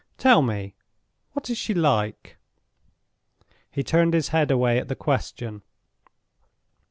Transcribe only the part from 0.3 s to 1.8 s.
me; what is she